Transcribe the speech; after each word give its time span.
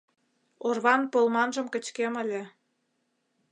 Орван 0.67 1.01
полманжым 1.13 1.67
кычкем 1.73 2.13
ыле. 2.23 2.43